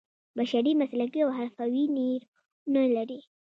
[0.37, 2.27] بشري مسلکي او حرفوي نیرو
[2.73, 3.19] نه لري.